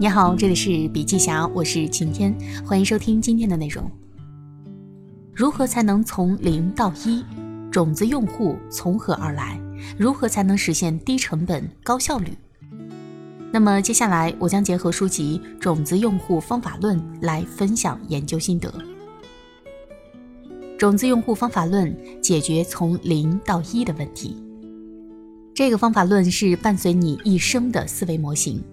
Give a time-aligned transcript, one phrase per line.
[0.00, 2.34] 你好，这里是笔记侠，我是晴天，
[2.64, 3.84] 欢迎收听今天的内容。
[5.34, 7.22] 如何才能从零到一？
[7.70, 9.60] 种子用户从何而来？
[9.98, 12.32] 如何才能实现低成本、高效率？
[13.52, 18.72] 那么接下来我将结合书籍《种子用户方法论》来分享研究心得。
[20.78, 24.42] 种子用户方法论解决从零到一的问题。
[25.54, 28.64] 这个方法论是伴随你一生的思维模型。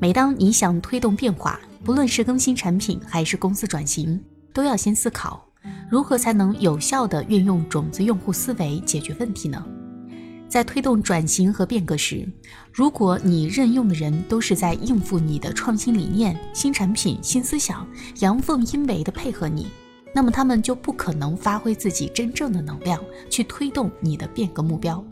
[0.00, 4.20] 每当你想推动变化，不论是更新产品还是公司转型，
[4.52, 5.44] 都要先思考
[5.90, 9.64] 如何才能有效地运用种子用户思维解决问题呢？
[10.48, 12.26] 在推动转型和变革时，
[12.72, 17.86] 如果你任用的人都是在应付你的创新理念、新产品、新思想，
[18.20, 19.66] 阳奉阴违地配合你，
[20.14, 25.04] 那么他们就不可能发挥自己真正的能量去推动你的变革目标。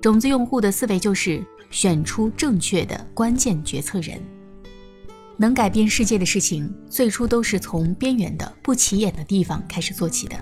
[0.00, 4.18] 种子用户的思维就是选出正确的关键决策人。
[5.36, 10.36] 能改变世界的事情，最初都是从边缘的、不起眼的地方开始做起的。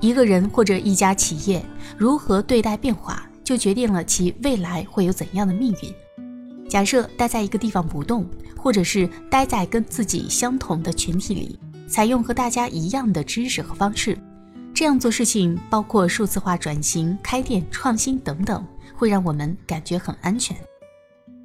[0.00, 1.64] 一个人或者一家企业
[1.96, 6.68] 如何对待变化，就决定了其未来会有怎样的命运。
[6.68, 14.18] 假设待在一个地方不动，或者是待在跟自己相同的群体里，采用和大家一样的知识和方式，
[14.74, 20.56] 这样做事情，包括数字化转型、开店、创新等等，会让我们感觉很安全。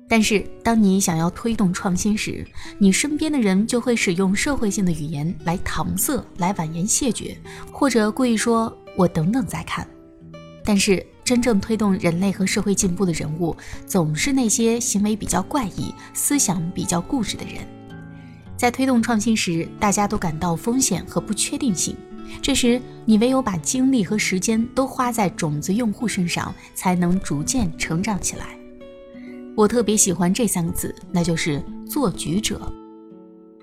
[0.07, 2.43] 但是，当你想要推动创新时，
[2.79, 7.37] 你身边的人就会使用社会性的语言来搪塞、来婉言谢绝，
[7.71, 9.87] 或者故意说“我等等再看”。
[10.65, 17.57] 但是，真正推动人类和社会进步的人物，总是那些行为比较怪异、思想比较固执的人。
[18.57, 21.95] 在推动创新时，大家都感到风险和不确定性，
[22.41, 28.57] 这时你唯有把精力和时间都花在种子用户身上，才能逐渐成长起来。
[29.55, 32.71] 我特别喜欢这三个字，那就是做局者。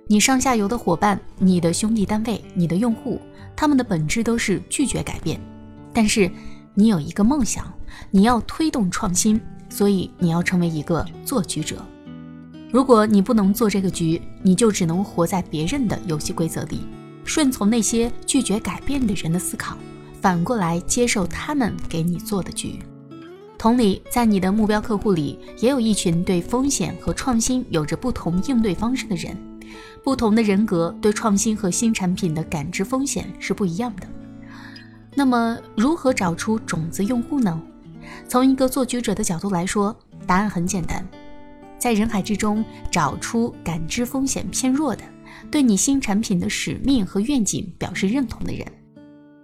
[0.08, 3.20] 你上下游的伙伴、你的兄弟单位、你的用户，
[3.56, 5.40] 他们的本质都是拒绝改变。
[5.92, 6.30] 但是
[6.74, 7.72] 你有一个梦想，
[8.10, 11.84] 你要推动创新，所以你要成为一个做局者。
[12.70, 16.86] 如果你不能做这个局，你就只能活在别人的游戏规则里，
[17.26, 19.76] 顺从那些拒绝改变的人的思考，
[20.22, 22.78] 反过来接受他们给你做的局。
[23.58, 29.36] 同理，在你的目标客户里，也有一群对风险和创新有着不同应对方式的人。
[30.04, 34.06] 不同的人格对创新和新产品的感知风险是不一样的。
[35.14, 37.60] 那么，如何找出种子用户呢？
[38.28, 41.04] 从一个做局者的角度来说，答案很简单：
[41.78, 45.02] 在人海之中找出感知风险偏弱的，
[45.50, 48.66] 对你新产品的使命和愿景表示认同的人。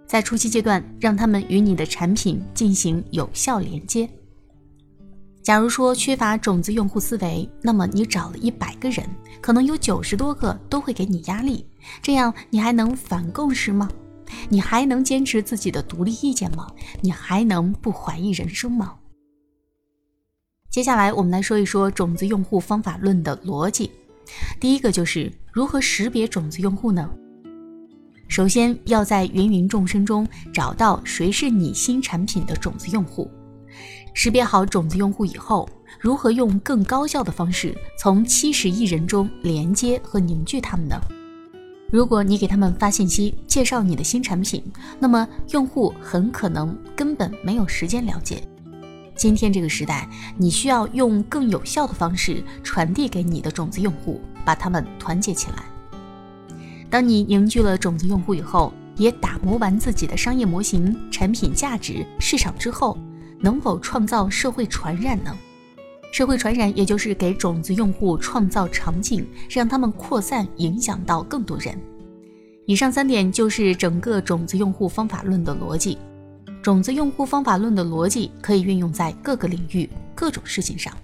[0.05, 4.07] 在初期阶段，让他们与你的产品进行有效连接。
[5.41, 9.05] 假如说缺乏种子用户思维，那么你找了一百个人，
[9.41, 11.65] 可能有九十多个都会给你压力，
[12.01, 13.89] 这样你还能反共识吗？
[14.49, 16.67] 你还能坚持自己的独立意见吗？
[17.01, 18.95] 你还能不怀疑人生吗？
[20.69, 23.91] 接下来我们来说一说种子用户方法论的逻辑。
[24.59, 27.09] 第一个就是如何识别种子用户呢？
[28.27, 33.29] 首先要在芸芸众生中找到谁是你新产品的种子用户。
[34.13, 35.67] 识别好种子用户以后，
[35.99, 40.99] 如何用更高效的方式从七十亿人中连接和凝聚他们呢？
[41.91, 44.63] 如果你给他们发信息介绍你的新产品，
[44.99, 48.41] 那么用户很可能根本没有时间了解。
[49.15, 55.63] 今天这个时代，你需要用更有效的方式传递给你的种子用户，把他们团结起来。
[56.89, 62.97] 当你凝聚了种子用户以后，也打磨完自己的商业模型、产品价值、市场之后，
[63.39, 65.35] 能否创造社会传染呢？
[66.11, 71.75] 社会传染也就是给种子用户创造场景，让他们扩散，影响到更多人。
[72.65, 75.97] 以上三点就是整个种子用户方法论的逻辑。
[76.63, 80.95] 种子用户方法论的逻辑可以运用在各个领域、各种事情上。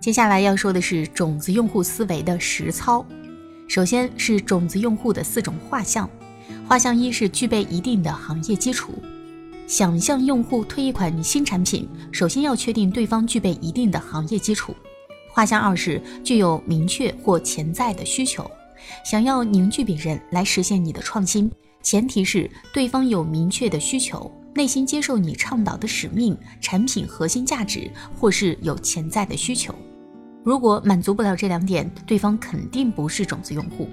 [0.00, 3.06] 接下来要说的是种子用户思维的实操。
[3.68, 6.10] 首先是种子用户的四种画像，
[6.66, 9.00] 画像一是具备一定的行业基础，
[9.68, 14.74] 想向用户推一款新产品，首先要确定对方具备一定的行业基础。
[15.30, 18.50] 画像二是具有明确或潜在的需求，
[19.04, 21.48] 想要凝聚别人来实现你的创新，
[21.84, 29.74] 前提是对方有明确的需求，内心接受你倡导的使命、产品核心价值，或是有潜在的需求。
[30.42, 33.88] 如果满足不了这两点，对方肯定不是种子用户。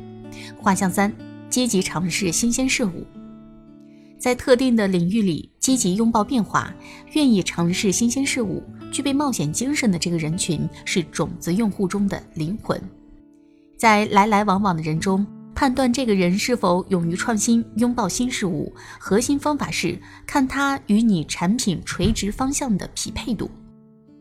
[0.57, 1.13] 画像三：
[1.49, 3.05] 积极尝试新鲜事物，
[4.17, 6.73] 在特定的领域里积极拥抱变化，
[7.11, 12.81] 愿意尝试新鲜事物，具备冒险精神的这个人群是种子用户中的灵魂。
[13.77, 15.25] 在来来往往的人中，
[15.61, 23.47] 判断这个人是否勇于创新、拥抱新事物，核心方法是看他与你产品垂直方向的匹配度。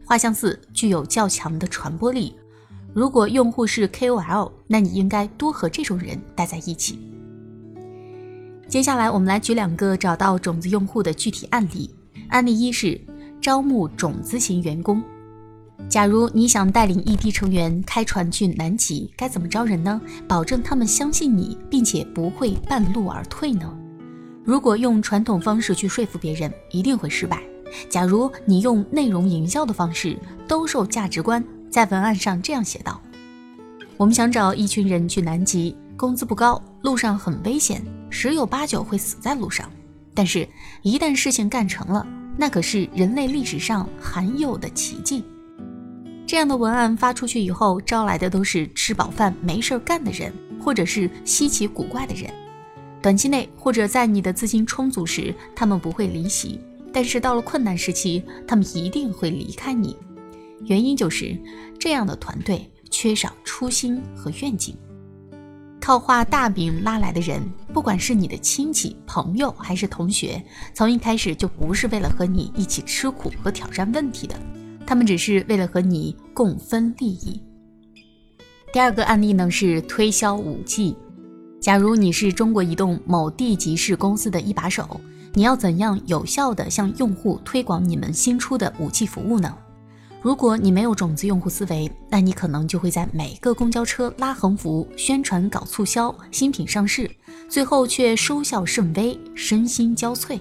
[0.05, 2.37] 画像四具有较强的传播力。
[2.93, 6.99] 如果用户是 KOL，那你应该多和这种人待在一起。
[8.69, 11.89] 接下来，我们来举两个找到种子用户的具体案例。
[12.29, 13.01] 案例一是
[13.41, 15.03] 招募种子型员工。
[15.89, 20.01] 假如你想带领一批成员开船去南极，该怎么招人呢？
[20.29, 23.77] 保证他们相信你，并且不会半路而退呢？
[24.45, 27.43] 如果用传统方式去说服别人，一定会失败。
[27.89, 30.17] 假如你用内容营销的方式
[30.47, 33.01] 兜售价值观，在文案上这样写道：
[33.97, 39.69] 我们想找一群人去南极，工资不高，路上很危险，十有八九会死在路上。
[40.15, 40.49] 但是，
[40.83, 42.07] 一旦事情干成了，
[42.37, 45.25] 那可是人类历史上罕有的奇迹。
[46.31, 50.33] 这样的文案发出去以后，招来的都是吃饱饭没事干的人，
[50.63, 52.33] 或者是稀奇古怪的人。
[53.03, 56.61] 短期内或者在你的资金充足时，他们不会离席。
[56.93, 59.97] 但是到了困难时期，他们一定会离开你。
[60.67, 61.37] 原因就是
[61.81, 64.77] 这样的团队缺少初心和愿景。
[65.81, 67.43] 靠画大饼拉来的人，
[67.75, 70.41] 不管是你的亲戚、朋友还是同学，
[70.75, 74.37] 从一开始就不是为了和你一起吃苦和挑战问题的，
[74.91, 77.41] 他们只是为了和你共分利益。
[78.73, 80.97] 第二个案例呢是推销五 G。
[81.61, 85.01] 假如你是中国移动某地级市公司的一把手。
[85.33, 89.57] 你要怎样有效地向用户推广你们新出的武器服务呢？
[90.21, 97.09] 如果你没有种子用户思维，那你可能就会在每个公交车拉横幅、宣传搞促销、新品上市，
[97.49, 100.41] 最后却收效甚微，身心交瘁。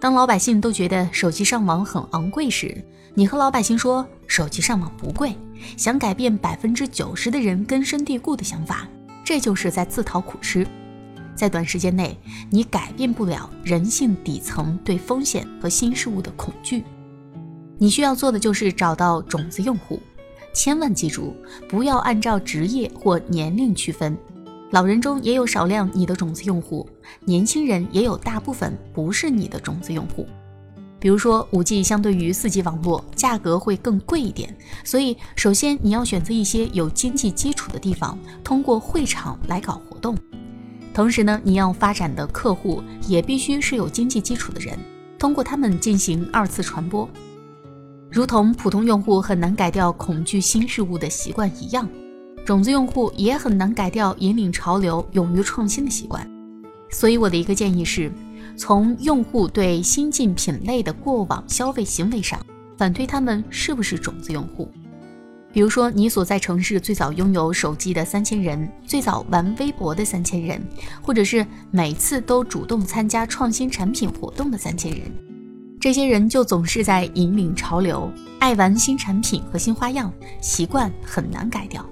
[0.00, 2.84] 当老百姓都觉得手机上网很昂贵时，
[3.16, 5.36] 你和老百姓说手机上网不贵，
[5.76, 8.88] 想改变百分之九十的人根深蒂固的想法，
[9.24, 10.66] 这就是在自讨苦吃。
[11.36, 12.18] 在短时间内，
[12.50, 16.82] 你改变不了人性底层对风险和新事物的恐惧。
[17.78, 20.00] 你需要做的就是找到种子用户，
[20.52, 21.36] 千万记住，
[21.68, 24.16] 不要按照职业或年龄区分。
[24.72, 26.88] 老人中也有少量你的种子用户，
[27.24, 30.26] 年轻人也有大部分不是你的种子用户。
[31.04, 40.16] 比如说，5G 相对于 4G 网络价格会更贵一点，所以首先你要选择一些有经济基础的地方，通过会场来搞活动。
[40.94, 44.78] 同时呢，你要发展的客户也必须是有经济基础的人，
[45.18, 47.06] 通过他们进行二次传播。
[48.10, 51.86] 如同普通用户很难改掉恐惧新事物的习惯一样，
[52.46, 56.26] 种子用户也很难改掉引领潮流、勇于创新的习惯。
[56.94, 58.08] 所以我的一个建议是，
[58.56, 62.40] 从用户对新进品类的过往消费行为上，
[62.78, 64.70] 反推他们是不是种子用户。
[65.52, 70.64] 比如说，你所在城市最早拥有手机的三千人，最早玩微博的三千人，
[71.02, 75.00] 或者是每次都主动参加创新产品活动的三千人，
[75.80, 78.08] 这些人就总是在引领潮流，
[78.38, 81.84] 爱玩新产品和新花样，习惯很难改掉。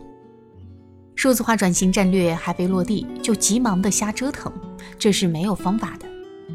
[1.17, 4.53] 数字化转型战略还未落地，就急忙的瞎折腾，
[4.99, 6.07] 这是没有方法的。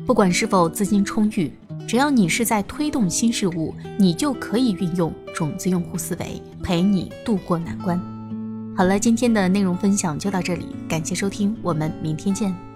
[0.06, 1.52] 不管是否资金充裕。
[1.88, 7.98] 只要你是在推动新事物，你就可以运用种子用户思维，陪你渡过难关。
[8.76, 12.67] 好了，今天的内容分享就到这里，感谢收听，我们明天见。